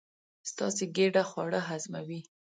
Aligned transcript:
ستاسې 0.49 0.83
ګېډه 0.95 1.23
خواړه 1.29 1.59
هضموي. 1.69 2.19